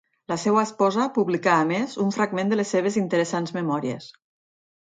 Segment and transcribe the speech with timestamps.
[0.31, 4.09] La seva esposa publicà a més un fragment de les seves interessants memòries.